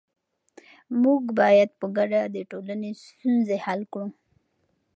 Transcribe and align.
موږ 1.01 1.23
باید 1.39 1.69
په 1.79 1.85
ګډه 1.97 2.21
د 2.35 2.37
ټولنې 2.51 2.91
ستونزې 3.03 3.57
حل 3.65 3.81
کړو. 3.93 4.07